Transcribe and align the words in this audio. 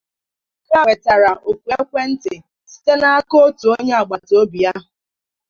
mana 0.69 0.73
ya 0.79 0.83
nwetara 0.83 1.31
òkù 1.49 1.67
ekwentị 1.79 2.35
site 2.71 2.93
n'aka 3.01 3.35
otu 3.45 3.65
onye 3.75 3.93
agbataobi 4.01 4.59
ya 4.65 4.73